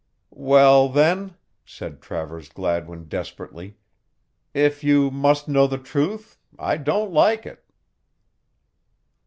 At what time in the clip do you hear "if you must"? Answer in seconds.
4.51-5.47